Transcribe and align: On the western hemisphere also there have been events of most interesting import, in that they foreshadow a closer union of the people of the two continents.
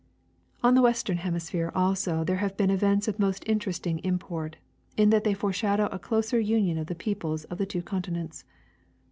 On 0.63 0.73
the 0.73 0.81
western 0.81 1.17
hemisphere 1.17 1.71
also 1.75 2.23
there 2.23 2.37
have 2.37 2.57
been 2.57 2.71
events 2.71 3.07
of 3.07 3.19
most 3.19 3.47
interesting 3.47 3.99
import, 3.99 4.55
in 4.97 5.11
that 5.11 5.23
they 5.23 5.35
foreshadow 5.35 5.85
a 5.91 5.99
closer 5.99 6.39
union 6.39 6.79
of 6.79 6.87
the 6.87 6.95
people 6.95 7.33
of 7.51 7.59
the 7.59 7.67
two 7.67 7.83
continents. 7.83 8.43